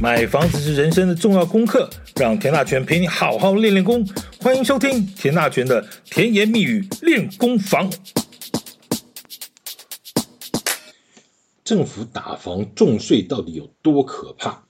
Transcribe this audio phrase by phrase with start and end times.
[0.00, 4.02] 买房子是人生的重要功课，让田大权陪你好好练练功。
[4.40, 7.92] 欢迎收听田大权的甜言蜜语练功房。
[11.62, 14.64] 政府打房重税到底有多可怕？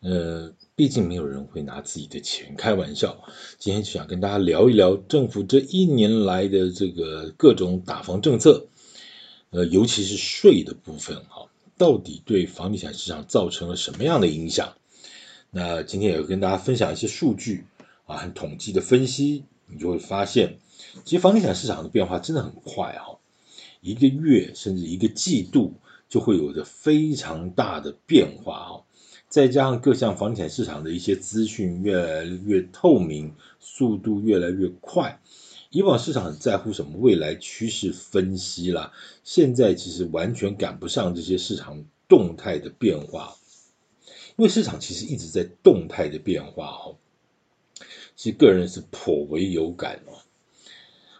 [0.00, 3.24] 呃，毕竟没有人会拿自己的钱开玩笑。
[3.58, 8.68] 今天就想跟大家聊一聊政府这一年来的这个各种打房政策，
[9.50, 11.48] 呃，尤其是税的部分哈。
[11.78, 14.74] 到底对房地产市场造成了什么样的影响？
[15.50, 17.66] 那今天也会跟大家分享一些数据
[18.06, 20.58] 啊，很统计的分析，你就会发现，
[21.04, 23.18] 其实房地产市场的变化真的很快哈，
[23.80, 25.74] 一个月甚至一个季度
[26.08, 28.84] 就会有着非常大的变化哈，
[29.28, 35.20] 再加上各项房地产市场的一些资讯越来越透明，速度越来越快。
[35.70, 38.92] 以往市场很在乎什么未来趋势分析啦，
[39.24, 43.36] 现在其实完全赶不上这些市场动态的变化，
[44.36, 46.96] 因为市场其实一直在动态的变化哦。
[48.14, 50.22] 其实个人是颇为有感哦。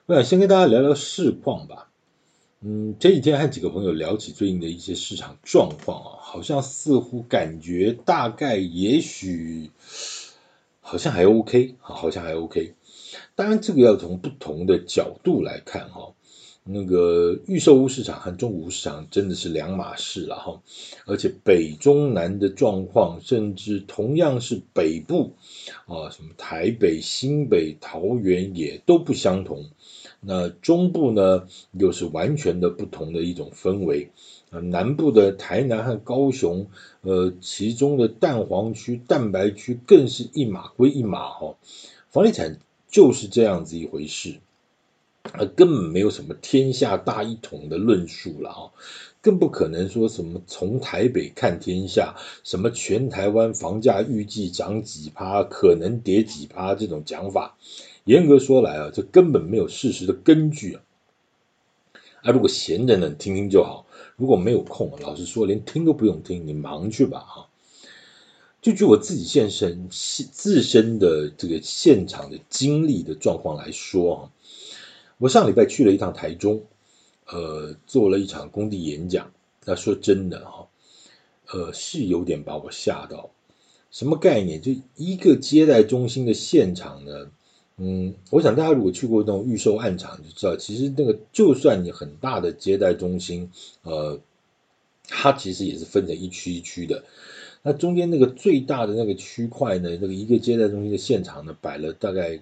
[0.06, 1.91] 我想先跟大家聊聊市况吧。
[2.60, 9.70] 嗯，前几天和几个朋友聊起最近的一些市场状况啊，好像似乎感觉大概也许
[10.81, 12.75] 好像还 OK 啊，好像还 OK。
[13.37, 16.15] 当然，这个要从不同的角度来看哈。
[16.65, 20.62] 那个预售屋市场和中古屋市场真的是两码事了哈。
[21.05, 25.34] 而且北中南的状况，甚至同样是北部
[25.87, 29.67] 啊，什么台北、新北、桃园也都不相同。
[30.21, 34.11] 那中部呢，又是完全的不同的一种氛围。
[34.50, 36.67] 啊南部的台南和高雄，
[37.03, 41.55] 呃，其中的蛋黄区、蛋白区更是一码归一码哈。
[42.09, 42.59] 房地产。
[42.89, 44.37] 就是这样子一回事，
[45.23, 48.70] 啊，根本没有什么天下大一统的论述了啊，
[49.20, 57.56] 更不可能说什么从台北看天下，什么全台湾房价预计涨几趴，可能跌几趴这种讲法，
[58.05, 60.83] 严格说来啊，这根本没有事实的根据啊。
[62.22, 63.84] 啊，如果闲着呢，听听就好；
[64.16, 67.46] 如果没有空，老实说，连听都不用听，你忙去吧哈。
[68.66, 74.19] 就据我自己现身自身的这个现场的经历的状况来说啊，
[75.19, 76.65] 我上礼拜去了一趟台中，
[77.27, 79.31] 呃，做了一场工地演讲。
[79.65, 80.66] 那说真的哈，
[81.53, 83.31] 呃，是有点把我吓到。
[83.93, 84.60] 什么概念？
[84.60, 87.31] 就一个接待中心的现场呢？
[87.77, 93.48] 嗯，我想大家如果去过那种预售案场，就知道，其实那个就算你很大的接待中心，
[93.83, 94.19] 呃，
[95.06, 97.04] 它其实也是分成一区一区的。
[97.69, 102.38] 那中间那个最大的那个区块呢，那个一个接待中心的现场呢，摆了大概，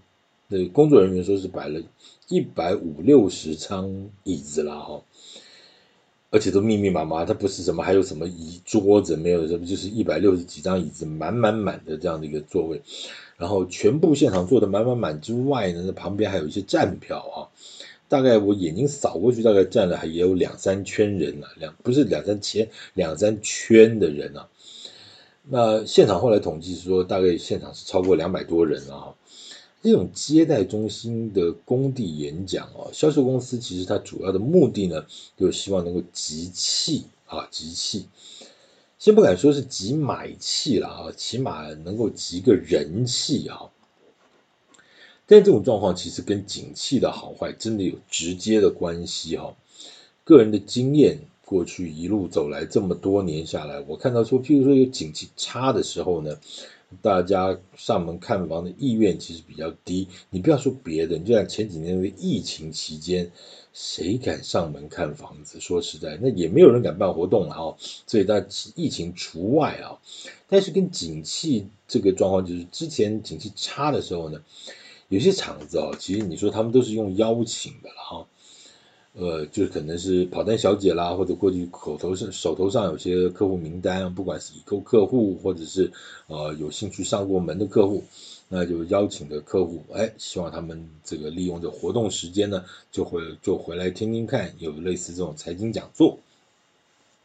[0.49, 1.81] 那工作人员说是摆了
[2.29, 5.03] 一百五六十张椅子啦哈，
[6.29, 12.83] 而且都密密麻麻，它不是什么还有什么椅桌子没有，这不就是一百六十几张椅子满满满的这样的一个座位，
[13.39, 17.49] 然后全部现场坐的满满满之外呢，那旁边还有一些站票啊，
[18.11, 24.51] 大概我眼睛扫过去，大概站了还也有两三圈人啊，两不是两三千，两三圈的人啊。
[25.47, 29.15] 那现场后来统计是说，大概现场是超过两百多人啊。
[29.83, 35.05] 这种接待中心的工地演讲啊，销售公司其实它主要的目的呢，
[35.37, 38.09] 就是希望能够集气啊，集气。
[38.99, 43.71] 先不敢说是集买气了啊，起码能够集个人气啊。
[45.27, 49.55] 但这种状况其实跟景气的好坏真的有直接的关系哈。
[50.25, 51.19] 个人的经验。
[51.45, 56.39] 过去一路走来这么多年下来，我看到说，譬如说有景气差的时候呢，
[57.03, 60.09] 大家上门看房的意愿其实比较低。
[60.31, 63.31] 你不要说别的，你就像前几年的疫情期间，
[63.73, 65.61] 谁敢上门看房子？
[65.61, 67.77] 说实在，那也没有人敢办活动了哈。
[68.07, 69.99] 所以，在疫情除外啊。
[70.49, 74.43] 但是跟景气这个状况，就是之前景气差的时候呢，
[75.09, 78.27] 有些厂子哦，其实你说他们都是用邀请的了哈。
[79.17, 85.93] 呃，就是可能是跑单小姐啦，或者过去口头上手头上有些客户名单，不管是已购客户，或者是
[86.27, 88.03] 呃有兴趣上过门的客户，
[88.49, 96.19] 那就邀请的客户，哎，希望他们这个利用这活动时间呢，就会就回来听听看，有类似这种财经讲座。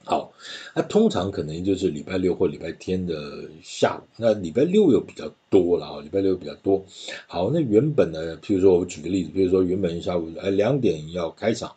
[0.06, 0.34] 好，
[0.74, 6.84] 那通常可能就是礼拜六或礼拜天的下午，那礼拜六又比较多了啊，礼拜六比较多。
[7.28, 11.76] 好，那原本呢，譬如说我举个例子，比如说原本下午哎两点要开场，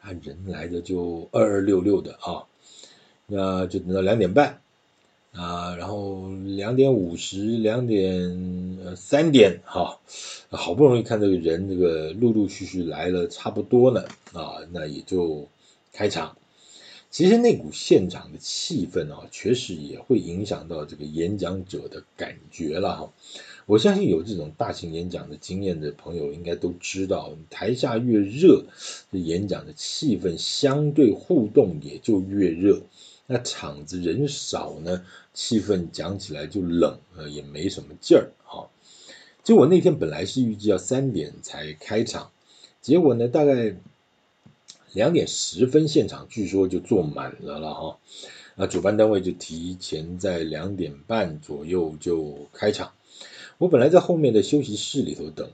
[0.00, 2.42] 啊人来的就二二六六的啊，
[3.26, 4.60] 那就等到两点半
[5.32, 10.00] 啊，然后两点五十、两点呃三点哈，
[10.50, 15.46] 好不容易看这个人这个陆陆续续来了差不多了啊，那也就
[15.92, 16.36] 开场。
[17.12, 23.12] 其实那股现场的气氛啊，确实也会影响到这个演讲者的感觉了哈。
[23.66, 28.64] 我相信有这种大型演讲的经验的朋友，应该都知道，台下越热，
[29.12, 32.80] 这演讲的气氛相对互动也就越热。
[33.26, 35.04] 那场子人少呢，
[35.34, 38.70] 气氛讲起来就冷，呃，也没什么劲儿哈。
[39.44, 42.30] 就我那天本来是预计要三点才开场，
[42.80, 43.76] 结果呢，大概。
[44.92, 47.98] 两点十分，现场据说就坐满了了哈。
[48.54, 52.92] 那主办单位就提前在两点半左右就开场。
[53.56, 55.50] 我本来在后面的休息室里头等，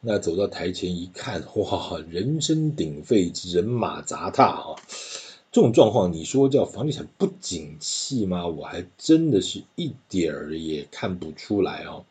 [0.00, 4.74] 那走到台前一看，哇，人声鼎沸，人马杂沓啊！
[5.52, 8.46] 这种状况，你说叫房地产不景气吗？
[8.48, 12.04] 我还真的是一点儿也看不出来哦。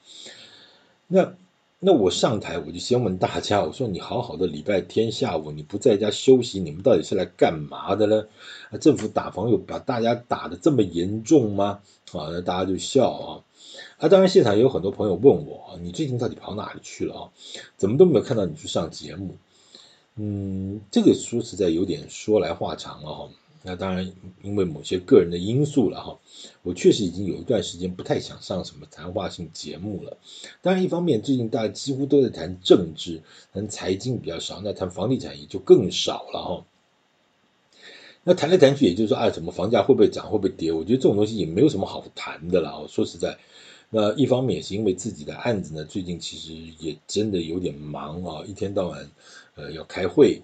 [1.08, 1.36] 那。
[1.84, 8.28] 那我上台我就先问大家，我说你好好的礼拜天下午你不在家休息，你们到底是来干嘛的呢？
[8.70, 11.80] 啊，政府打房又把大家打得这么严重吗？
[12.12, 13.42] 啊，那大家就笑啊。
[13.98, 17.30] 啊，当然现场也有很多朋友问我，你最近到底跑哪里去了啊？
[17.78, 19.38] 怎么都没有看到你去上节目？
[20.18, 23.30] 嗯，这个说实在有点说来话长了哈。
[23.64, 24.12] 那当然，
[24.42, 26.20] 因为某些个人的因素了哈，
[26.64, 30.18] 我确实已经有一段时间不太想上什么谈话性节目了。
[30.64, 33.22] 当然，一方面最近大家几乎都在谈政治，
[33.54, 36.66] 谈财经比较少，那谈房地产也就更少了哈。
[38.24, 40.72] 那谈来谈去，也就是说，啊，什么房价会不会涨，会不会跌？
[40.72, 42.88] 我觉得这种东西也没有什么好谈的了。
[42.88, 43.38] 说实在，
[43.92, 49.12] 那一方面也是因为自己的案子呢，最近其实也真的有点忙啊，一天到晚
[49.54, 50.42] 呃要开会。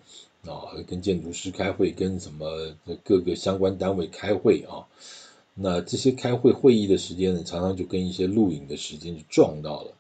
[0.48, 4.88] 啊，跟建筑师开会，跟什么各个相关单位开会啊？
[5.54, 9.94] 那这些开会会议的时间呢，常常就跟一些录影的时间就撞到了。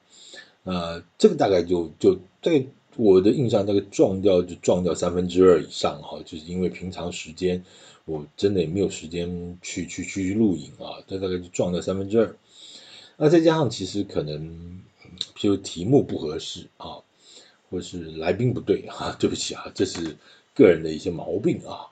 [0.64, 2.66] 啊，这个大概就就在
[2.96, 7.64] 我的印象，那个撞掉就撞掉三分之二以上哈，就是因为平常时间
[8.06, 12.36] 我真的也没有时间去去去录影啊，这大概就撞掉三分之二。
[13.18, 14.82] 那再加上其实可能，
[15.36, 17.00] 就题目不合适啊。
[17.70, 20.16] 或是来宾不对哈，对不起啊，这是
[20.58, 21.88] 个人的一些毛病啊。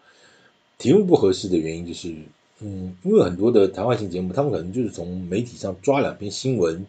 [0.78, 2.14] 题目不合适的原因就是，
[2.60, 6.86] 嗯，因为很多的谈话性节目，他们可能就是从媒体上抓两篇新闻，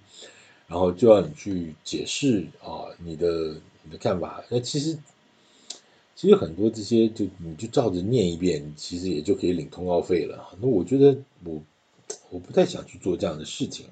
[0.66, 4.42] 然后就要你去解释啊，你的你的看法。
[4.48, 4.98] 那其实
[6.16, 10.48] 其实很多这些就你就照着念一遍，其实也就可以领通告费了。
[10.60, 11.62] 那我觉得我
[12.30, 13.86] 我不太想去做这样的事情。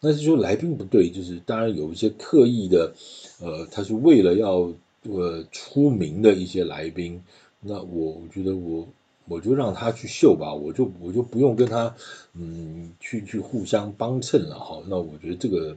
[0.00, 2.92] 那是说来宾不对，就是当然有一些刻意的，
[3.40, 4.72] 呃，他是为了要
[5.02, 7.22] 呃出名的一些来宾，
[7.60, 8.88] 那我觉得我
[9.26, 11.94] 我就让他去秀吧，我就我就不用跟他
[12.34, 14.82] 嗯去去互相帮衬了哈。
[14.88, 15.76] 那我觉得这个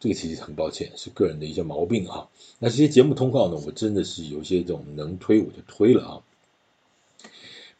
[0.00, 2.28] 这个其实很抱歉，是个人的一些毛病哈。
[2.58, 6.22] 那这些节目通告呢，我真的是有些这种能推我就推了啊。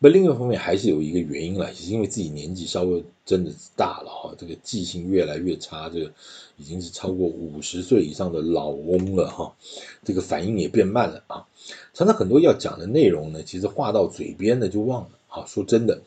[0.04, 6.12] 那另一方面还是有一个原因了，是因为自己年纪稍微真的是大了哈，这个记性越来越差，这个
[6.58, 9.54] 已经是超过五十岁以上的老翁了哈，
[10.04, 11.46] 这个反应也变慢了啊。
[11.94, 15.46] 常常很多要讲的内容呢，其实话到嘴边呢就忘了啊。
[15.46, 16.02] 说真的，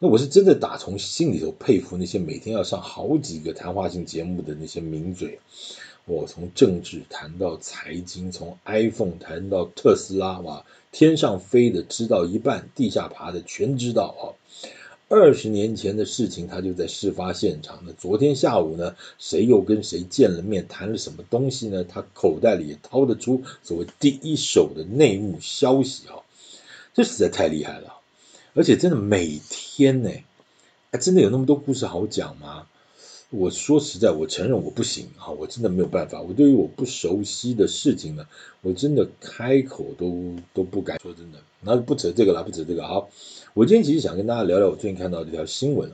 [0.00, 5.38] 那我是真的打从心里头佩服那些每天要上好几个谈话性节目的那些名嘴。
[6.08, 10.64] 我从政治谈到财经，从 iPhone 谈到特斯拉，哇！
[10.90, 14.32] 天上飞的知道一半，地下爬的全知道啊！
[15.10, 17.92] 二十年前的事情，他就在事发现场那。
[17.92, 21.84] 昨天下午呢，谁又跟谁见了面，谈了什么东西呢？
[21.84, 26.16] 他口袋里也掏得出所谓第一手的内幕消息啊！
[26.94, 28.00] 这实在太厉害了，
[28.54, 30.10] 而且真的每天呢，
[30.90, 32.66] 还真的有那么多故事好讲吗？
[33.30, 36.22] 我说实在，我承认我不行哈，我真的没有办法。
[36.22, 38.26] 我对于我不熟悉的事情呢，
[38.62, 41.38] 我真的开口都都不敢说真的。
[41.60, 42.86] 那不扯这个了，不扯这个。
[42.86, 43.10] 好，
[43.52, 45.92] 我今天其实想跟大家聊聊我最近看到这条新闻，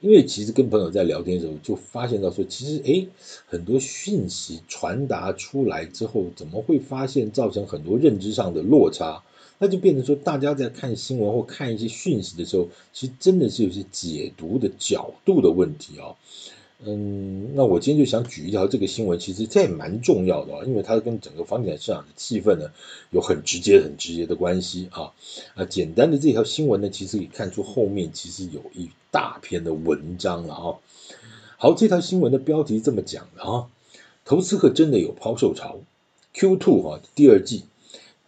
[0.00, 3.08] 因为其实跟朋友在聊天的时候，就发现到说，其实诶，
[3.46, 9.22] 很多讯息传达出来之后，怎么会发现造成很多认知上的落差？
[9.62, 16.16] 那就变成说，大家在看新闻或看一些讯息的时候，其实真的是有些解读的角度的问题啊。
[16.82, 22.70] 嗯，那我今天就想举一条这个新闻，其实这也蛮重要的啊，因为它跟整个房地产市场的气氛呢
[23.10, 25.12] 有很直接、很直接的关系啊。
[25.54, 30.80] 啊，简单的这条新闻呢，其实可以看出后面其实有一大篇的文章了啊。
[31.58, 33.66] 好，这条新闻的标题这么讲的啊，
[34.24, 35.80] 投资客真的有抛售潮
[36.34, 37.64] ，Q2 哈第二季。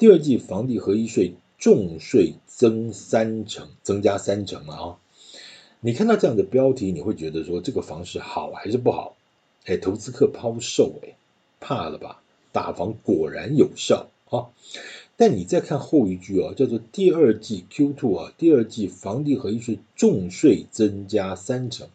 [0.03, 4.99] 第二季房地合一税重税增三成，增加三成了啊！
[5.79, 9.15] 你看到这样的标题，你会觉得说这个房市好还是不好？
[9.65, 11.15] 哎，投资客抛售，哎，
[11.61, 12.21] 怕了吧？
[12.51, 14.51] 打房果然有效啊！
[15.17, 21.87] 但你再看后一句哦，叫做第二季 Q two 啊，第二季房地合一税重税增加三成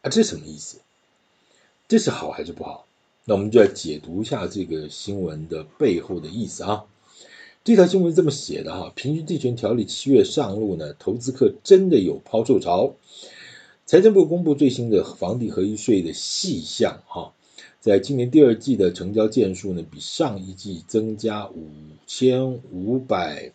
[0.00, 0.78] 啊，这什么意思？
[1.88, 2.86] 这是好还是不好？
[3.26, 6.86] 那我们就来解读一下这个新闻的背后的意思啊。
[7.68, 12.94] 这条新闻是这么写的哈，平均地权条例七月上路呢，投资客真的有抛售潮。
[13.84, 17.34] 财政部公布最新的房地合一税的细项哈，
[17.78, 21.68] 在今年第二季的成交件数呢，比上一季增加五
[22.06, 23.52] 千五百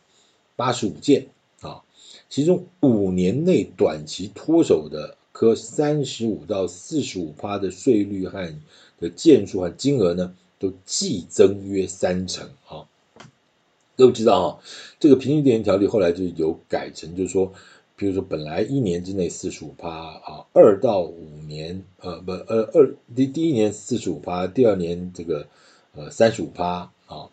[0.56, 1.26] 八十五件
[1.62, 1.82] 啊，
[2.30, 8.54] 其中五年内短期脱手的科三十五到四十五趴的税率和
[9.00, 12.86] 的件数和金额呢，都季增约三成啊。
[13.96, 14.48] 各位知道啊，
[15.00, 17.52] 这个平均地权条例后来就有改成，就是说。
[17.96, 25.46] 比如说，本来一年之内四十五趴啊，二到五年呃不呃二第第一年四十五趴，第二年这个
[25.96, 27.30] 呃三十五趴啊，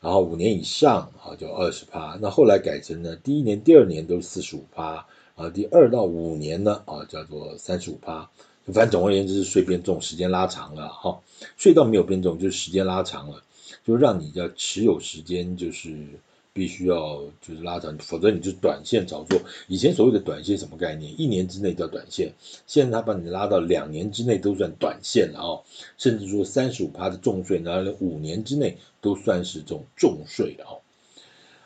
[0.00, 2.18] 然后五年以上啊就二十趴。
[2.20, 8.28] 那后来改成呢，第一年、第二年都是四十五趴啊，第二到五年呢啊叫做三十五趴。
[8.66, 11.20] 反正总而言之，是税变重，时间拉长了哈。
[11.56, 13.42] 税倒没有变重，就是时间拉长了，
[13.90, 16.06] 就让你要持有时间就是。
[16.52, 19.40] 必须要就是拉长，否则你就短线炒作。
[19.68, 21.18] 以前所谓的短线什么概念？
[21.18, 22.32] 一年之内叫短线，
[22.66, 25.62] 现在他把你拉到两年之内都算短线了啊、哦，
[25.96, 30.76] 甚至说三十五趴的重税，拿了五年之内都算是这种重税了啊、哦。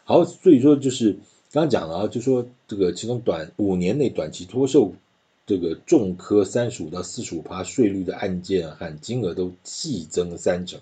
[0.04, 1.12] 好，所以说就是
[1.50, 4.93] 刚刚讲了啊，就说这个其中短五年内短期脱售
[5.47, 10.78] 这个重科三十五到四十五趴税率的案件和金额都季增三成。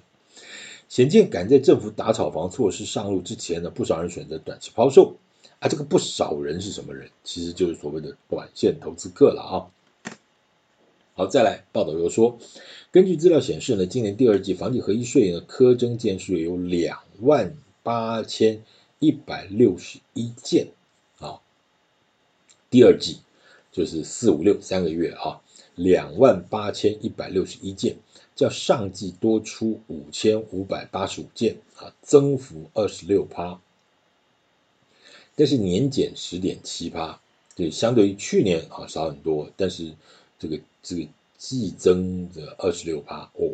[0.93, 5.17] 显见，赶在政府打炒房措施上路之前呢，不少人选择短期抛售
[5.59, 5.67] 啊。
[5.67, 7.09] 这个不少人是什么人？
[7.25, 9.73] 其实就是所谓的短线投资客了啊。
[11.15, 12.39] 好，再来报道又说，
[12.91, 18.63] 根据资料显示呢，今年第二季房地合一税呢，苛征件数有两万八千
[18.99, 20.73] 一百六十一件
[21.17, 21.41] 啊。
[22.69, 23.21] 第二季
[23.73, 25.41] 就是四五六三个月啊，
[25.75, 27.97] 两万八千一百六十一件。
[28.35, 33.61] 较上季多出五千五百八十五件啊，增幅二十六趴，
[35.37, 37.21] 但是年减十点七趴，
[37.57, 39.93] 对，相对于去年啊少很多，但是
[40.39, 41.07] 这个这个
[41.39, 43.51] 季增的二十六趴哦，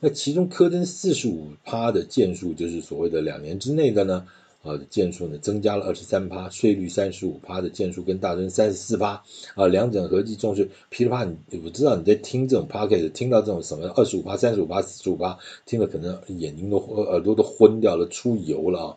[0.00, 4.26] 那其中科登四十五趴的件数，就是所谓的两年之内的呢。
[4.64, 9.22] 啊，件数呢增加了二十三趴，税率三十五趴的件数跟大增三十四趴，
[9.54, 18.96] 啊，两者合计重税噼里啪，你我知道你在听这种 podcast 听到这种什么二十五趴、三十五趴、四十五趴，听了可能眼睛都耳朵都昏掉了，出油了啊。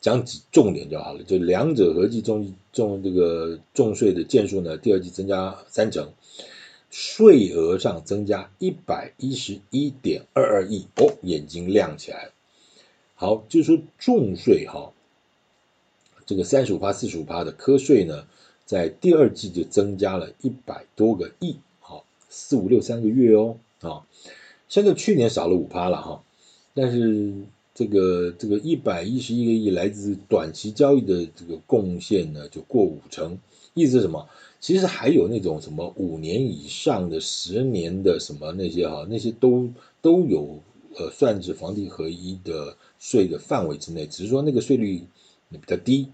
[0.00, 6.12] 讲几重点就好了，就两者合计重重这个重税的件数呢，第二季增加三成，
[6.88, 12.30] 税额上增加一百一十一点二二亿哦，眼睛亮起来。
[13.16, 14.92] 好，就是说重税哈。
[16.28, 18.26] 这个三十五趴、四十五趴的课税呢，
[18.66, 24.04] 在第二季就增加了一百多个亿，好，四五六三个月哦，啊，
[24.68, 26.22] 相对去年少了五趴了哈，
[26.74, 27.32] 但是
[27.74, 33.38] 这个这个一百一十一个亿来自短期交易的这个贡献呢，就过五成，
[33.72, 34.28] 意思是什么？
[34.60, 39.66] 其实还有那种什么五年以上的、十年的什么那些哈，那些都
[40.02, 40.60] 都有
[40.94, 45.00] 呃算是房地合一的税的范围之内，只是说那个税率
[45.50, 46.08] 比较低。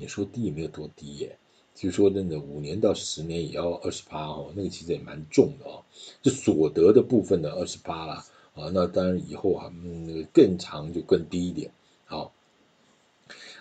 [0.00, 1.36] 你说低也没有多低耶，
[1.74, 5.84] 就说真的五年到十年也要二十趴哦，那个其实也蛮重的哦。
[6.22, 11.70] 就所得的部分的二十趴啦，啊，那当然以后啊，嗯，更长就更低一点。
[12.06, 12.32] 好，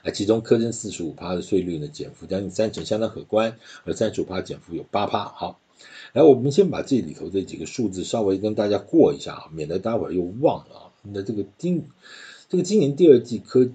[0.04, 5.26] 啊，其中课征四十五趴的税率呢，减幅将近三成，相当可观，而三十五趴减幅有八趴。
[5.26, 5.60] 好，
[6.14, 10.92] 来我们先把这里头这几个数字稍微跟大家过一下啊，免得待会儿又忘了啊。
[11.04, 11.86] 那这个今
[12.48, 13.70] 这个今年第二季科。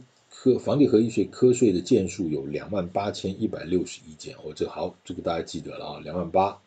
[0.44, 6.60] 课房地合一税课税的件数有两万八千一百六十一件，哦，这好，这个大家记得了啊，两万八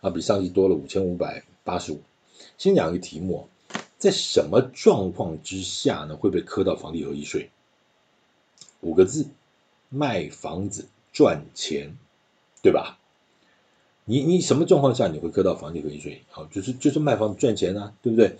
[0.00, 2.02] 啊，比上季多了五千五百八十五。
[2.56, 3.48] 先讲一个题目，
[3.98, 7.50] 在什么状况之下呢会被课到房地合一税？
[8.80, 9.26] 五个字，
[9.88, 11.96] 卖房子赚钱，
[12.62, 13.00] 对吧？
[14.04, 16.22] 你你什么状况下你会课到房地合一税？
[16.30, 18.36] 好，就是就是卖房子赚钱啊，对不对？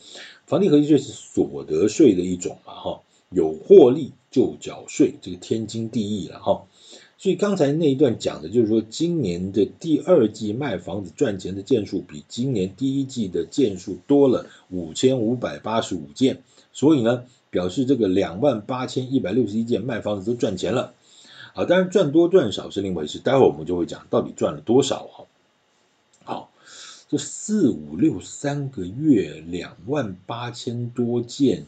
[0.46, 3.00] 房地合一税是所得税的一种嘛，哈。
[3.32, 6.66] 有获利就缴税，这个天经地义了哈。
[7.16, 20.94] 所以刚才那一段讲的就是说，今年的第二季卖房子赚钱的件数比今年第一季的件数多了五千五百八十五件，所以呢，表示这个两万八千一百六十一件卖房子都赚钱了。
[21.54, 25.24] 啊，当然赚多赚少是另外一回事，待会儿我们就会讲到底赚了多少哈。
[26.24, 26.50] 好，
[27.08, 31.66] 这四五六三个月两万八千多件。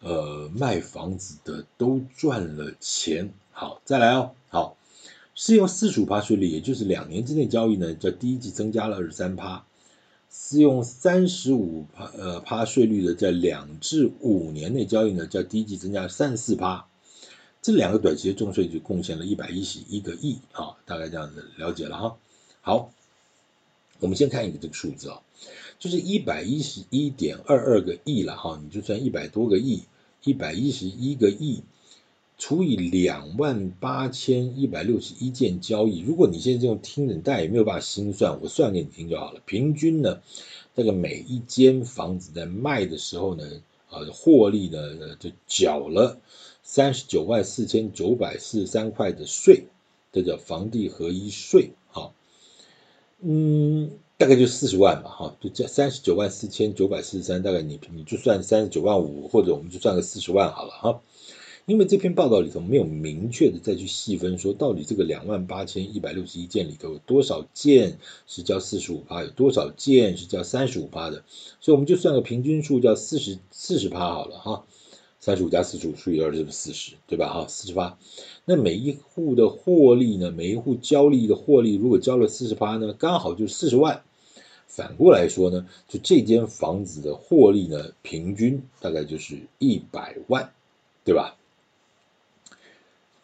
[0.00, 3.32] 呃卖房子的都赚了钱。
[3.52, 4.76] 好，再来哦，好，
[5.34, 9.64] 适用四十五趴税率，也就是两年之内交易呢，叫第一季增加了二十三趴。
[10.30, 16.86] 适用三十五趴呃趴税率的，在两至五年内交易呢，叫第一季增加三十四趴。
[17.60, 22.16] 这两个短期的重税就贡献了一百一十一个亿啊，大概这样子了解了哈。
[22.60, 22.92] 好，
[24.00, 25.20] 我们先看一个这个数字啊，
[25.78, 29.82] 就是一百一十一点二二个亿了哈，你就算一百多个亿，
[30.24, 31.62] 一百一十一个亿
[32.36, 39.40] 除以两万八千一百六十一件交易，如果你现在这种听的，但也没有办法心算，我算给你听就好了。
[39.44, 40.20] 平均呢，
[40.76, 43.44] 这个每一间房子在卖的时候呢，
[43.90, 46.20] 啊，获利呢就缴了。
[46.62, 49.64] 三十九万四千九百四十三块的税，
[50.12, 52.12] 这叫房地合一税，哈，
[53.20, 61.00] 嗯，大概就四十万吧，哈，就这三十九万四千九百四十三，大概你你就算三十九万五，或者我们就算个四十万好了，哈，
[61.66, 71.22] 因为这篇报道里头没有明确的再去细分说，到底这个两万八千一百六十一件里头有多少件是交四十五趴，有多少件是交三十五趴的，
[71.60, 74.64] 所以我们就算个平均数，叫四十四十趴好了，哈。
[75.20, 77.32] 三十五加四十五除以二就是四十，对吧？
[77.32, 77.98] 哈，四十八。
[78.44, 80.30] 那每一户的获利呢？
[80.30, 84.04] 每一户交易的获利，如果交了四十八呢，刚好就四十万。
[84.68, 90.52] 反过来说呢，就这间房子的获利呢，平均大概就是一百万，
[91.04, 91.36] 对吧？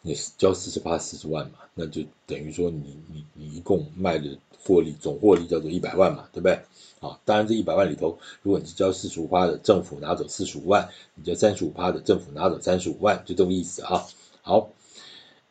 [0.01, 6.59] 你交四十八四十万嘛，那就等于说你你你一共卖的获利总获利叫做一百万嘛，对不对？
[6.99, 14.05] 啊，当然这一百万里头，如果你是交四十五趴的，政府拿走四十五万；你交三十五趴的，政府拿走三十五万，就这么意思啊。
[14.41, 14.69] 好，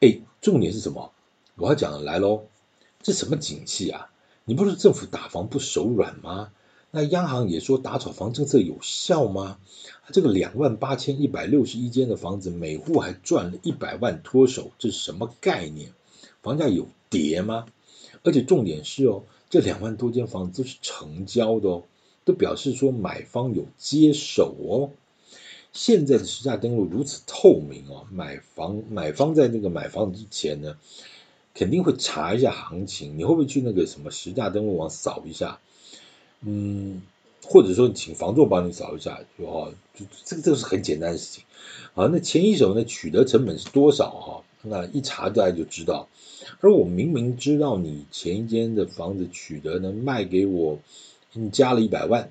[0.00, 1.12] 哎，重点是什么？
[1.56, 2.44] 我要讲的来喽，
[3.02, 4.10] 这什么景气啊？
[4.44, 6.50] 你不是政府打房不手软吗？
[6.90, 9.58] 那央行也说打炒房政策有效吗？
[10.12, 15.92] 这个两万八千一百六十一间的房子，每户还赚了一百万脱手，这是什么概念？
[16.42, 17.66] 房价有跌吗？
[18.22, 19.24] 而且重点是哦。
[19.50, 21.84] 这两万多间房子都是成交的哦，
[22.24, 24.90] 都表示说买方有接手哦。
[25.72, 30.76] 现在的实价登录如此透明哦，买房买方在那个买房之前呢，
[31.54, 33.16] 肯定会查一下行情。
[33.16, 35.60] 你会不会去那个什么实价登录网扫一下？
[36.40, 37.02] 嗯，
[37.42, 41.44] 或者说请房仲帮你扫一下，就哦，就这个这个是很简单的事情。
[41.94, 44.42] 好，那前一手呢，取得成本是多少哈？
[44.60, 46.08] 那一查大家就知道。
[46.60, 50.78] 而我明明知道你前一间的房子取得呢，卖给我，
[51.32, 52.30] 你加了一百万，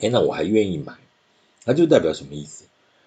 [0.00, 0.94] 哎，那我还愿意买，
[1.64, 2.64] 那就代表什么意思？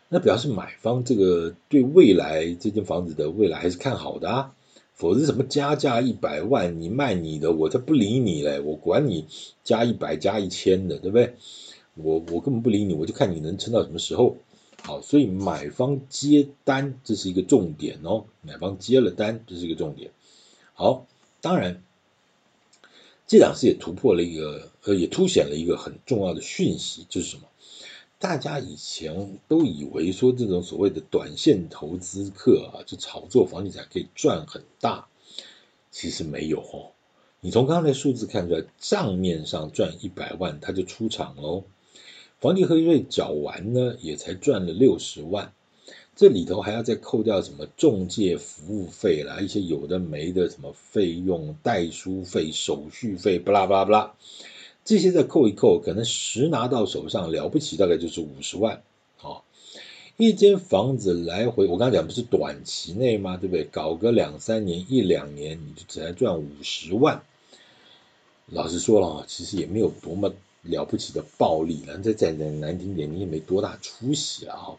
[0.09, 4.53] 那表示买方这个对未来这间房子的未来还是看好的啊，
[5.01, 9.25] 否则什么加价一百万，你卖你的，我才不理你嘞，我管你
[9.63, 11.33] 加一百加一千的，对不对？
[11.95, 14.37] 我我根本不理你，我就看你能撑到什么时候。
[14.83, 18.25] 好，所以买方接单，这是一个重点哦。
[18.43, 20.11] 买方接了单，这是一个重点。
[20.75, 21.07] 好，
[21.41, 21.81] 当然，
[23.25, 27.47] 这两次也突破了一个，呃，也凸显了一个很重要的讯息，就是什么？
[28.21, 35.07] 大家以前都以为说这种所谓的短线投资客啊，就炒作房地产可以赚很大，
[35.89, 36.91] 其实没有哦。
[37.39, 41.63] 你从刚才数字看出来，账面上赚一百万，他就出场喽。
[42.39, 45.51] 房地合一税缴完呢，也才赚了六十万，
[46.15, 54.13] 这里头还要再扣掉什么中介服务费啦，一些有的没的什么费用、代书费、手续费，不啦不啦不啦，
[54.85, 58.81] 这些再扣一扣，可能实拿到手上了不起，大概就是五十万。
[59.21, 59.41] 哦，
[60.17, 63.37] 一间房子来回，我刚才讲不是短期内吗？
[63.37, 63.63] 对不对？
[63.65, 67.23] 搞个两三年、一两年，你就只能赚五十万。
[68.47, 70.33] 老实说了，其实也没有多么。
[70.63, 74.77] 了不起的暴利了，再再难听点，你也没多大出息了哈。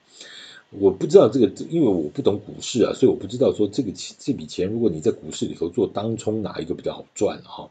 [0.70, 7.68] 我不知道这个，因为我不懂股市啊，所以我不知道说这个这笔钱，如果你在股市里头做当冲，哪一个比较好赚哈？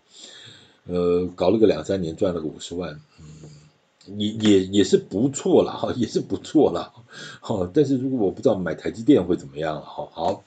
[0.86, 6.92] 呃，搞了个两三年，赚了个五十万，嗯，也也也是不错了哈，也是不错了。
[7.40, 10.10] 好，但是如果我不知道买台积电会怎么样了哈。
[10.12, 10.44] 好，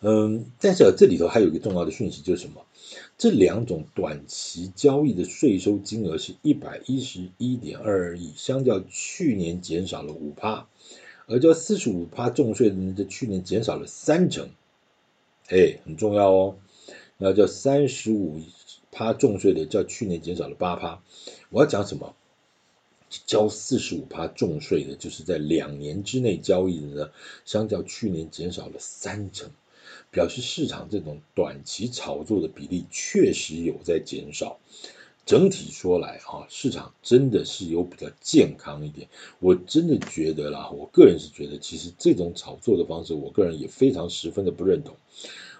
[0.00, 2.62] 嗯，但是这里头还有一个重要的讯息就是什么？
[3.18, 10.66] 这两种短期交易的税收金额是一百一十一点二亿，相较去年减少了五趴，
[11.26, 14.50] 而交四十五趴重税的呢，在去年减少了三成，
[15.48, 16.56] 哎，很重要哦。
[17.18, 18.38] 那叫三十五
[18.96, 21.02] 趴重税的，较去年减少了八趴。
[21.50, 22.14] 我要讲什么？
[23.26, 27.10] 交四十五趴重税的，就是在两年之内交易的呢，
[27.44, 29.50] 相较去年减少了三成。
[30.10, 34.58] 表示市场这种短期炒作的比例确实有在减少，
[35.26, 39.08] 整体说来哈，市场真的是有比较健康一点。
[39.40, 44.96] 我真的觉得啦，我个人是觉得，其实这种炒作的方式，我个人也非常十分的不认同。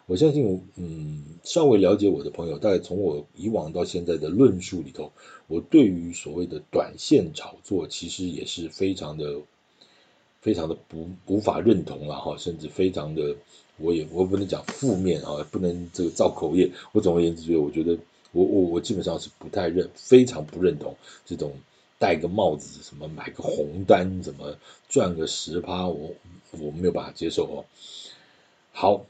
[0.07, 5.13] 我相信，嗯，稍微了解我的朋友，大概从我以往到现在的论述里头，
[5.47, 9.41] 我对于所谓的短线炒作，其实也是非常的、
[10.41, 13.37] 非常的不无法认同了哈，甚至非常的，
[13.79, 16.71] 我也我不能讲负面啊，不能这个造口业。
[16.93, 17.99] 我总而言之，觉得我觉得。
[18.33, 21.53] 我我我基本上是不太认，非常不认同这种
[21.99, 24.59] 戴个帽子，什么买个红单，怎么
[24.91, 26.13] 赚个十趴，我
[26.51, 27.65] 我没有办法接受哦。
[28.73, 29.07] 好，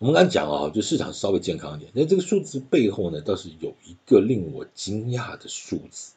[0.00, 6.12] 我们刚才讲啊，就市场稍微健康一点，那这个数字背后呢，倒是有一个令我惊讶的数字。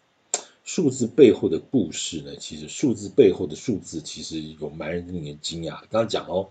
[0.63, 5.81] 数字背后的故事呢，其实数字背后的数字其实有蛮令人惊讶。
[5.91, 6.49] 刚刚讲哦，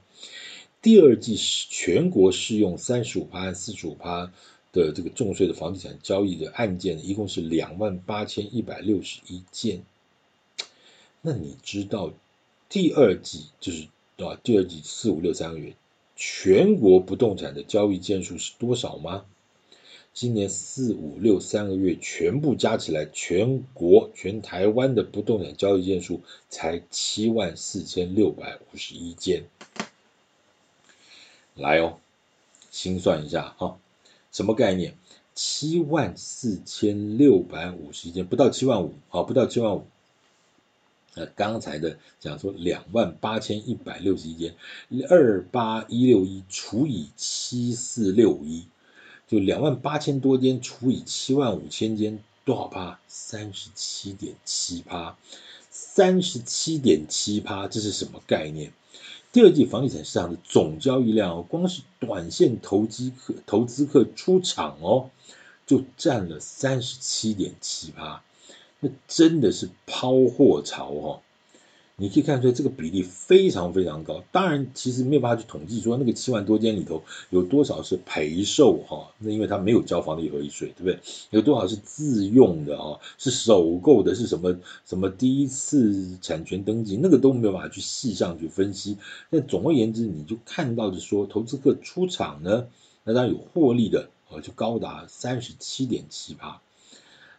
[0.82, 4.30] 第二季是全国适用三十五趴、四十五趴。
[4.74, 9.84] 的这个重税的房地产交易的案件一共是两万八千一百六十一件。
[11.20, 12.14] 那你知道
[12.70, 15.74] 第二季就是啊，第二季四五六三个月
[16.24, 19.24] 全国不动产的交易件数是多少吗？
[20.14, 29.46] 今年四五六三个月全部加起来，全国全台湾的不动产交易件数才七万四千六百五十一件。
[31.56, 31.98] 来哦，
[32.70, 33.80] 心算一下哈。
[34.30, 34.94] 什么概念？
[35.34, 39.88] 七万四千六百五十一件，不到七万五，啊，不到七万五。
[41.14, 44.54] 那刚才的讲说两万八千一百六十一间，
[45.10, 48.66] 二八一六一除以七四六一，
[49.28, 52.98] 就两万八千多间除以七万五千间，多少趴？
[53.08, 55.16] 三十七点七趴，
[55.70, 58.72] 三十七点七趴，这是什么概念？
[59.32, 65.10] 第二季房地产市场的总交易量，光是短线投机客、投资客出场哦，
[65.66, 68.22] 就占了三十七点七趴，
[68.82, 71.20] 那真的是抛货潮哦。
[71.96, 74.24] 你可以看出来，这个比例非常非常高。
[74.32, 80.98] 当然，其实没有办法去统计说那个七万多间里头有多少是赔售哈，那因为它没有交房地合一税，对不对？
[81.30, 88.96] 有多少是自用的哈，是首购的，是什么什么第一次产权登记，那个都没有办法去细项去分析。
[89.30, 92.66] 但总而言之，你就看到的说，投资客出场呢，
[93.04, 96.60] 那当然有获利的，啊，就高达三十七点七八。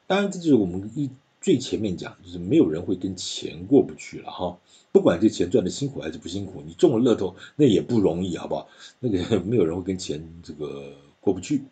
[0.07, 1.09] 当然，这就是我们一。
[1.43, 4.57] 最前面讲就是没有人会跟钱过不去了哈，
[4.93, 8.69] 不管这钱赚的辛苦还是不辛苦，你中了乐透那也不容易，好不好？
[9.01, 11.63] 那个没有人会跟钱这个过不去。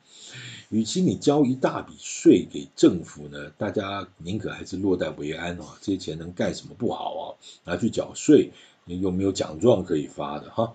[0.67, 7.23] 与其你交一大笔税给政府呢，大家宁可还是落袋为安啊，这些钱能干什么不好啊？
[7.63, 8.51] 拿去缴税，
[8.83, 10.73] 你又没有奖状可以发的哈。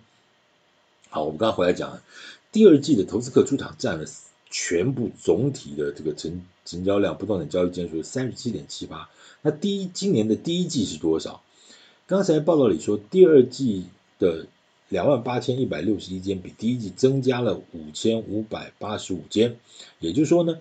[1.11, 2.01] 好，我们刚刚回来讲，
[2.51, 4.07] 第二季的投资客出场占了。
[4.49, 9.11] 全部总体的这个成成交量，不动产交易件数三十七点七八。
[9.43, 11.43] 那第一今年的第一季是多少？
[12.07, 13.87] 刚才报道里说，第二季
[14.19, 14.47] 的
[14.89, 19.57] 两万八千一百六十一间，比第一季增加了五千五百八十五间。
[19.99, 20.59] 也就是说呢，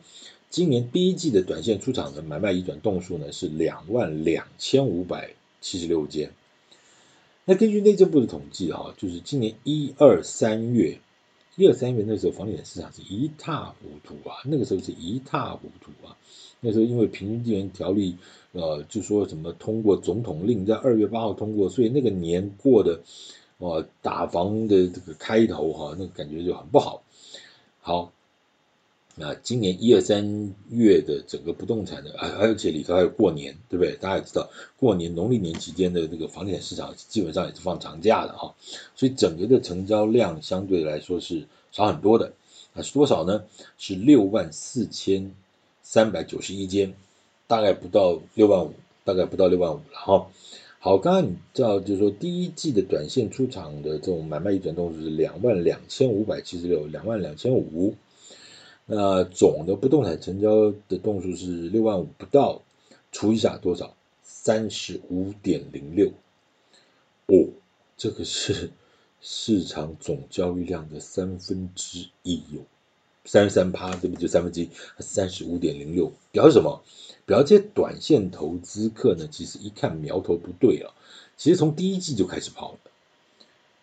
[0.50, 6.34] 今年第一季的短线出场的买卖移转动数呢是两万两千五百七十六间。
[7.46, 11.00] 那根据内政部的统计啊，就是今年一二三月。
[11.56, 16.18] 一二三月那时候房地产市场是一塌糊涂啊，那个时候是一塌糊涂啊。
[16.60, 18.18] 那时候因为平均地权条例，
[18.52, 23.02] 呃，就说什么通过总统令，在二月八号通过，所以那个年过的，
[23.60, 27.04] 呃，打房的这个开头哈、那个感觉就很不好。
[27.80, 28.12] 好。
[29.18, 33.96] 那今年一二三月的整个不动产的，而而且里头还有过年，对不对？
[33.96, 38.54] 大家也知道，过年农历年期间的这个房地产市场基本上也是放长假的哈，
[38.94, 42.34] 所以整个的成交量相对来说是少很多的。
[42.74, 43.46] 那是多少呢？
[43.78, 45.32] 是六万四千
[45.82, 46.94] 三百九十一间，
[47.48, 48.74] 大概不到六万五，
[49.06, 50.28] 大概不到六万五了哈。
[50.80, 57.96] 好，刚刚你知道就是说第一季的短线出场的这种买卖一转动是两万两千五百七十六，两万两千五。
[58.86, 62.62] 那总的不动产成交的栋数是六万五不到，
[63.12, 63.96] 除一下多少？
[64.24, 66.12] 三十五点零六。
[67.28, 67.50] 哦，
[67.98, 68.70] 这个是
[69.22, 72.62] 市场总交易量的三分之一哟，
[73.24, 74.22] 三十三趴，对不对？
[74.22, 74.70] 就三分之一，
[75.00, 76.84] 三十五点零六，表示什么？
[77.26, 80.94] 表示这些短线投资客呢，其实一看苗头不对了，
[81.38, 82.78] 其实从第一季就开始跑了。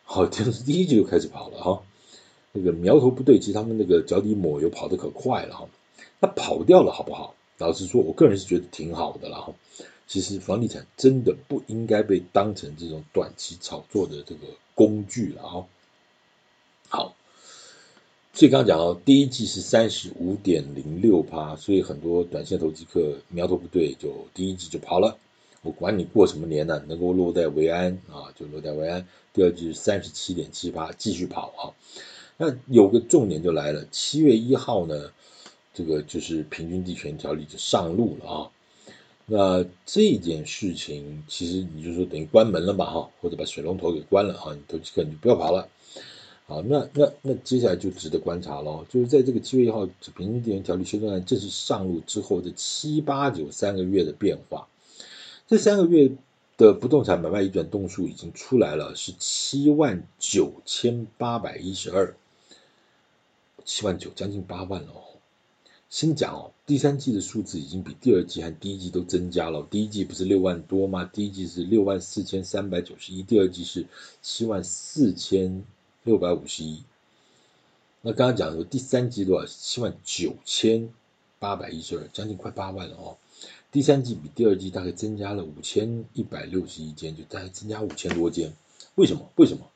[0.05, 1.83] 好，就是第一季就开始跑了哈。
[2.53, 5.69] 那个苗头不对，其实他们那个脚底抹油跑得可快了哈。
[6.21, 7.35] 那跑掉了好不好？
[7.59, 9.55] 老实说，我个人是觉得挺好的了哈。
[10.07, 15.67] 其实房地产真的不应该被当成这种短期炒作的这个工具了哈。
[16.89, 17.15] 好，
[18.35, 25.17] 所以刚刚讲到第一季是三十五点零六趴，所以很多短线投机客苗头不对，就第一季就跑了。
[25.63, 29.07] 我管你过什么年呢、能够落袋为安啊，就落袋为安。
[29.33, 31.63] 第二季是三十七点七趴，继续跑啊。
[32.45, 35.13] 那有个重点就来了，七月一号呢，
[35.73, 38.51] 这个就是平均地权条例就上路了啊。
[39.27, 45.69] 那这件事情其实你就说等于关门了吧哈，或者把水龙头给关了啊，你投机客你就不要跑了。
[46.47, 54.67] 好，那那那接下来就值得观察喽，就是在这个七月一号平均地权条例修正案正式上路之后的七八九三个月的变化。
[55.47, 56.11] 这三个月
[56.57, 62.17] 的不动产买卖移转动数已经出来了，是七万九千八百一十二，
[63.65, 65.03] 七万九将近八万了哦。
[65.91, 69.67] 先讲哦，第三季的数字已经比第二季和第一季都增加了。
[69.71, 71.05] 第一季不是六万多吗？
[71.05, 73.87] 第一季是六万四千三百九十一，第二季是
[74.23, 75.65] 七万四千
[76.03, 76.83] 六百五十一。
[78.01, 79.47] 那刚刚讲的第三季多少？
[79.47, 80.89] 七万九千
[81.39, 83.19] 八百一十二，将近快八万了哦。
[83.71, 88.53] 第三季比第二季大概增加了五千一百六十一间，就大概增加五千多间。
[88.95, 89.31] 为什么？
[89.37, 89.69] 为什么？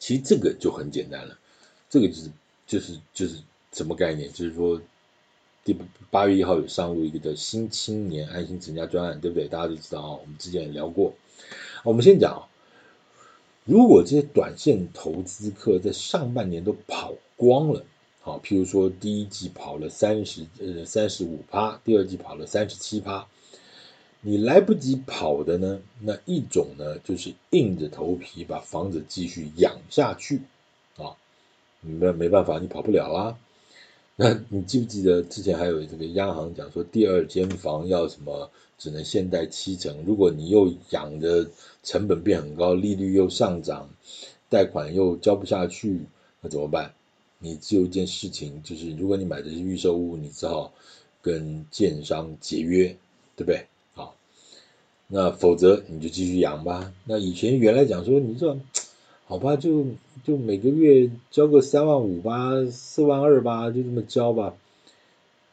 [0.00, 1.38] 其实这个就很简单了，
[1.94, 2.30] 这个就是
[2.66, 3.36] 就是就是
[3.70, 4.28] 什么概念？
[4.32, 4.80] 就是说，
[5.64, 5.76] 第
[6.10, 9.46] 八月一号有上路一个叫新青年安心成家专案，对不对？
[9.46, 11.14] 大家都知道啊，我们之前也聊过。
[11.84, 12.48] 我们先讲，
[13.64, 17.84] 如果这些短线投资客在上半年都跑光了。
[18.22, 23.28] 好，譬如说第一季跑了三十呃三十五趴，第二季跑了三十七趴，
[24.20, 30.40] 你来不及跑的呢，那一种呢就是硬着头皮把房子继续养下去，
[31.84, 33.38] 没没办法，你跑不了啊。
[34.16, 41.48] 那你记不记得之前还有这个央行讲说第二间房要什么只能限贷七成，如果你又养的
[41.82, 43.90] 成本变很高，利率又上涨，
[44.48, 46.02] 贷款又交不下去，
[46.40, 46.94] 那怎么办？
[47.40, 50.72] 你只有一件事情，就是如果你买的是预售屋，你只好
[51.20, 52.96] 跟建商解约，
[53.34, 53.66] 对不对？
[53.94, 54.14] 好，
[55.08, 56.94] 那否则你就继续养吧。
[57.04, 58.56] 那以前原来讲说，你这
[59.26, 59.86] 好吧，就
[60.24, 64.54] 就每个月交个三万五吧，四万二吧，就这么交吧。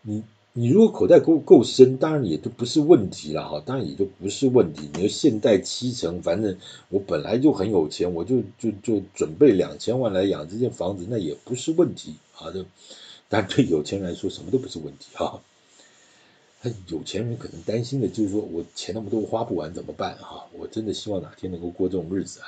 [0.01, 0.23] 你。
[0.53, 4.89] 你如果口袋够够深，当然也就不是问题了哈，当然也就不是问题。
[4.95, 6.57] 你要限贷七成，反正
[6.89, 12.51] 我本来就很有钱，我就就就准备两千万来养这间房子，那也不是问题啊。
[12.51, 12.65] 就
[13.29, 15.41] 但对有钱人来说，什么都不是问题哈。
[16.61, 20.47] 他有钱人可能担心的就是说我钱那么多花不完怎么办哈？
[20.51, 22.47] 我真的希望哪天能够过这种日子哎，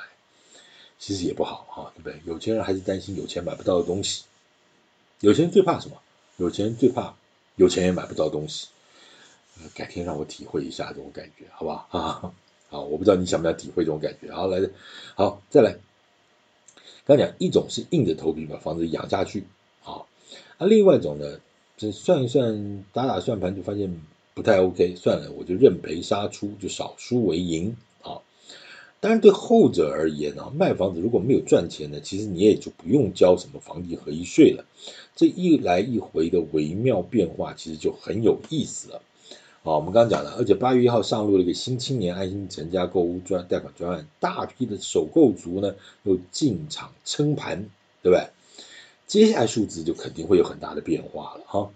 [1.06, 2.22] 其实也不好哈，对不对？
[2.26, 4.24] 有钱人还是担心有钱买不到的东西。
[5.20, 5.98] 有钱人最怕什么？
[6.38, 7.14] 有钱人最怕。
[7.58, 8.70] 有钱也买不到东西，
[9.76, 11.88] 改天让我体会一下这种感觉，好不好？
[11.92, 12.34] 啊，
[12.72, 14.32] 好，我不知道你想不想体会这种感觉。
[14.34, 14.60] 好，来，
[15.14, 15.76] 好，再来。
[17.06, 19.44] 刚讲一种是硬着头皮把房子养下去，
[19.82, 20.08] 好，
[20.58, 21.42] 那另外一种呢，
[21.76, 24.02] 这算一算，打打算盘就发现
[24.34, 27.76] 不太 OK，算了，我就认赔杀出，就少输为赢。
[29.04, 34.64] 当然，对后者而言呢，卖房子如果没有赚钱呢，其实你也就不用交什么房地合一税了。
[35.14, 39.02] 这一来一回的微妙变化，其实就很有意思了。
[39.62, 47.66] 好，我们刚刚讲了，而且八月一号上路了一个新青年爱心成家购屋专贷款专案，大批的首购族呢又进场撑盘，
[48.02, 48.30] 对不对？
[49.06, 51.72] 接下来数字就肯定会有很大的变化了哈，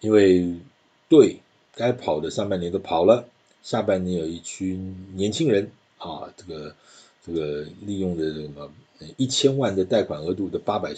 [0.00, 0.56] 因为
[1.08, 1.40] 对
[1.74, 3.24] 该跑的上半年都跑了，
[3.62, 5.72] 下半年有一群年轻人。
[6.00, 6.74] 啊，这个
[7.24, 8.68] 这个利用的什么
[9.16, 10.92] 一千万的贷款额度的八百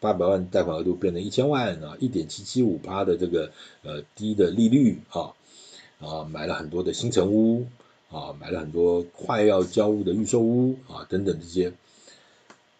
[0.00, 3.50] 八百万贷款额度变成一千万啊，一点七七五八的这个
[3.82, 5.32] 呃低的利率啊
[6.00, 7.66] 啊，买了很多的新城屋
[8.10, 11.72] 啊，买了很多快要交屋的预售屋啊等等这些。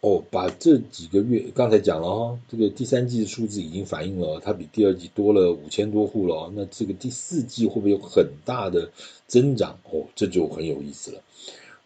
[0.00, 6.52] 哦，把这几个月刚才讲了哈，这个第三季的数字已经反映了，它比第二季多了五千多户了。
[6.54, 8.92] 那这个第四季会不会有很大的
[9.26, 9.76] 增长？
[9.90, 11.20] 哦，这就很有意思了。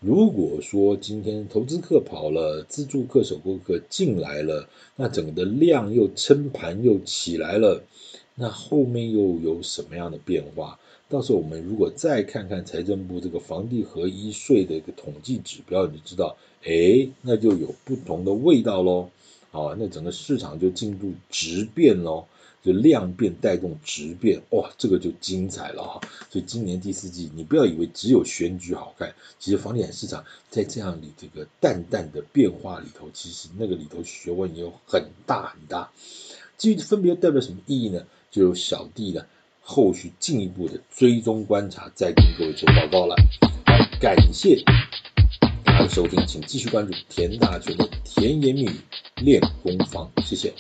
[0.04, 7.84] 如果说今天投资客跑了，自助客、首购客进来了，那整个的量又撑盘又起来了，
[8.34, 10.76] 那后面又有什么样的变化？
[11.08, 19.08] 到时候我们如果再看看财政部这个房地合一税的一个统计指标，你就知道，哎，那就有不同的味道喽。
[19.52, 22.24] 啊，那整个市场就进入质变喽。
[22.62, 26.00] 就量变带动质变，哇，这个就精彩了哈！
[26.30, 35.90] 所以今年第四季，你不要以为只有选举好看，其实房地产市场在这样的这个淡淡的变化里头，其实那个里头学问也有很大很大。
[36.56, 38.04] 至于分别代表什么意义呢？
[38.30, 39.26] 就由小弟呢
[39.60, 43.16] 后续进一步的追踪观察，再跟各位做报告了。
[44.00, 44.62] 感谢
[45.64, 48.76] 大家的收听，请继续关注田大权的甜言蜜语。
[49.16, 50.10] 练功房。
[50.24, 50.52] 谢谢。